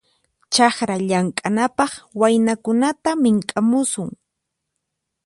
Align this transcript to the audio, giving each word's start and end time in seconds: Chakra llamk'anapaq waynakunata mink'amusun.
Chakra 0.53 0.95
llamk'anapaq 1.09 1.91
waynakunata 2.19 3.09
mink'amusun. 3.23 4.09